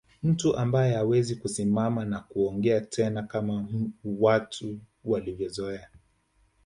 Mtu 0.23 0.55
ambae 0.57 0.93
hawezi 0.93 1.35
kusimama 1.35 2.05
na 2.05 2.19
kuongea 2.19 2.81
tena 2.81 3.23
kama 3.23 3.67
watu 4.05 4.79
walivyozoea 5.05 5.89